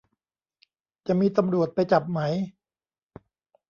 [1.07, 2.19] จะมีตำรวจไปจับไหม